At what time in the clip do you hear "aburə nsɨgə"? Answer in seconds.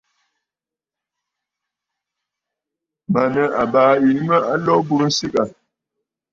4.81-5.39